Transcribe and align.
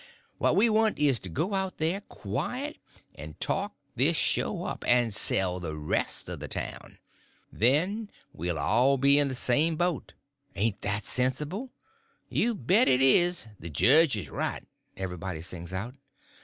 What 0.39 0.55
we 0.55 0.67
want 0.67 0.97
is 0.97 1.19
to 1.19 1.29
go 1.29 1.53
out 1.53 1.73
of 1.73 1.79
here 1.79 2.01
quiet, 2.01 2.79
and 3.13 3.39
talk 3.39 3.75
this 3.95 4.17
show 4.17 4.63
up, 4.63 4.83
and 4.87 5.13
sell 5.13 5.59
the 5.59 5.77
rest 5.77 6.27
of 6.27 6.39
the 6.39 6.47
town! 6.47 6.97
Then 7.53 8.09
we'll 8.33 8.57
all 8.57 8.97
be 8.97 9.19
in 9.19 9.27
the 9.27 9.35
same 9.35 9.75
boat. 9.75 10.15
Ain't 10.55 10.81
that 10.81 11.05
sensible?" 11.05 11.69
("You 12.29 12.55
bet 12.55 12.87
it 12.87 13.03
is!—the 13.03 13.69
jedge 13.69 14.15
is 14.17 14.31
right!" 14.31 14.65
everybody 14.97 15.41
sings 15.41 15.71
out.) 15.71 15.93